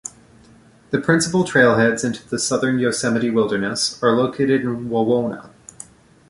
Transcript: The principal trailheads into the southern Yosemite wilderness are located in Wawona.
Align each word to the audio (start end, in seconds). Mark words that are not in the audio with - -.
The 0.89 0.99
principal 0.99 1.43
trailheads 1.43 2.03
into 2.03 2.27
the 2.27 2.39
southern 2.39 2.79
Yosemite 2.79 3.29
wilderness 3.29 4.01
are 4.01 4.13
located 4.17 4.61
in 4.61 4.89
Wawona. 4.89 5.51